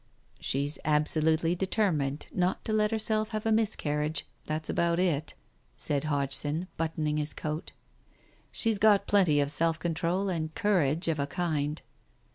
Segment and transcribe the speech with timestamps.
[0.39, 5.35] "She's absolutely determined not to let herself have a miscarriage, that's about it,"
[5.77, 7.71] said Hodgson, buttoning his coat.
[8.51, 11.83] "She's got plenty of self control and courage of a kind."